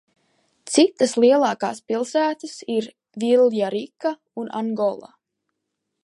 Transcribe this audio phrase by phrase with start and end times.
[0.75, 2.87] Citas lielākās pilsētas ir
[3.23, 4.13] Viljarrika
[4.45, 5.13] un Angola.